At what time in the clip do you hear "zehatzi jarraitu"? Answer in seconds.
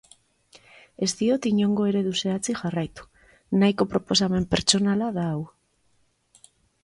2.23-3.05